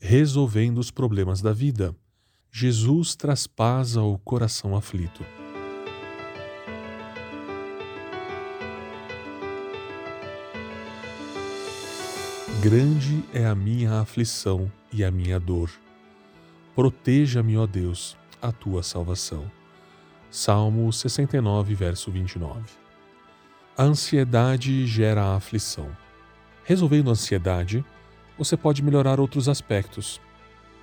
[0.00, 1.94] resolvendo os problemas da vida.
[2.50, 5.24] Jesus traspasa o coração aflito.
[12.60, 15.70] Grande é a minha aflição e a minha dor.
[16.74, 19.50] Proteja-me, ó Deus, a tua salvação.
[20.30, 22.64] Salmo 69, verso 29.
[23.76, 25.94] A ansiedade gera a aflição.
[26.64, 27.84] Resolvendo a ansiedade,
[28.40, 30.18] você pode melhorar outros aspectos.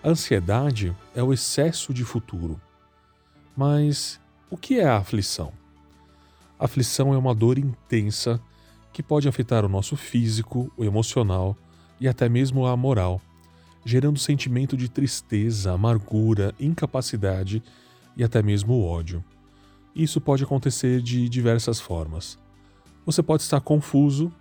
[0.03, 2.61] A ansiedade é o excesso de futuro.
[3.55, 5.51] Mas o que é a aflição?
[6.59, 8.39] A aflição é uma dor intensa
[8.93, 11.57] que pode afetar o nosso físico, o emocional
[11.99, 13.19] e até mesmo a moral,
[13.83, 17.63] gerando sentimento de tristeza, amargura, incapacidade
[18.15, 19.25] e até mesmo ódio.
[19.95, 22.37] Isso pode acontecer de diversas formas.
[23.03, 24.31] Você pode estar confuso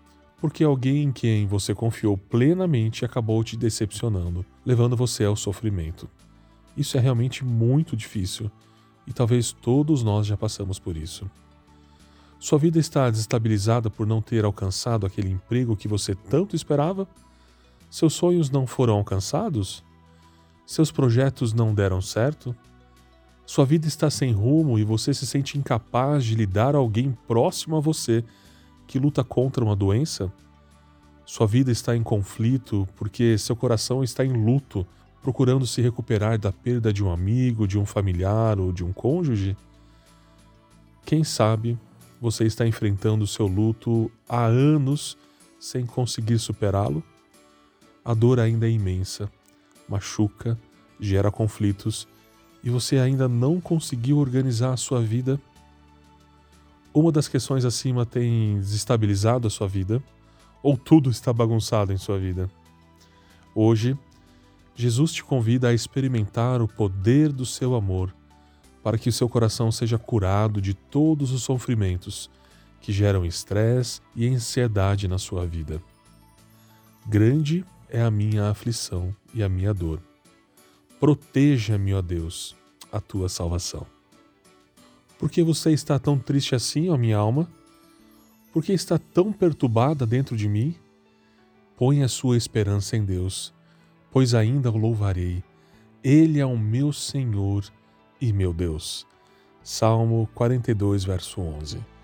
[0.40, 6.08] porque alguém em quem você confiou plenamente acabou te decepcionando, levando você ao sofrimento.
[6.76, 8.50] Isso é realmente muito difícil
[9.06, 11.30] e talvez todos nós já passamos por isso.
[12.38, 17.08] Sua vida está desestabilizada por não ter alcançado aquele emprego que você tanto esperava?
[17.90, 19.82] Seus sonhos não foram alcançados?
[20.66, 22.54] Seus projetos não deram certo?
[23.46, 27.80] Sua vida está sem rumo e você se sente incapaz de lidar alguém próximo a
[27.80, 28.22] você
[28.86, 30.32] que luta contra uma doença?
[31.24, 34.86] Sua vida está em conflito porque seu coração está em luto,
[35.20, 39.56] procurando se recuperar da perda de um amigo, de um familiar ou de um cônjuge?
[41.04, 41.78] Quem sabe
[42.20, 45.18] você está enfrentando seu luto há anos
[45.58, 47.02] sem conseguir superá-lo?
[48.04, 49.28] A dor ainda é imensa,
[49.88, 50.56] machuca,
[51.00, 52.06] gera conflitos
[52.62, 55.40] e você ainda não conseguiu organizar a sua vida
[56.98, 60.02] uma das questões acima tem desestabilizado a sua vida,
[60.62, 62.50] ou tudo está bagunçado em sua vida.
[63.54, 63.94] Hoje,
[64.74, 68.14] Jesus te convida a experimentar o poder do seu amor,
[68.82, 72.30] para que o seu coração seja curado de todos os sofrimentos
[72.80, 75.82] que geram estresse e ansiedade na sua vida.
[77.06, 80.00] Grande é a minha aflição e a minha dor.
[80.98, 82.56] Proteja-me, ó Deus,
[82.90, 83.95] a tua salvação.
[85.18, 87.48] Por que você está tão triste assim, ó minha alma?
[88.52, 90.74] Por que está tão perturbada dentro de mim?
[91.76, 93.52] Põe a sua esperança em Deus,
[94.10, 95.42] pois ainda o louvarei.
[96.02, 97.64] Ele é o meu Senhor
[98.20, 99.06] e meu Deus.
[99.62, 101.95] Salmo 42, verso 11.